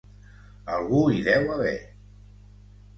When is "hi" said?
1.11-1.21